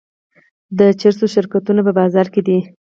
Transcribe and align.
د 0.77 0.79
چرسو 0.99 1.25
شرکتونه 1.35 1.81
په 1.87 1.91
بازار 1.99 2.27
کې 2.33 2.41
دي. 2.47 2.57